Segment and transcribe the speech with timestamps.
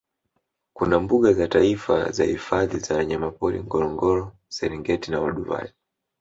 [0.73, 5.69] Kuna mbuga za taifa na hifadhi za wanyamapori Ngorongoro Serengeti na Olduvai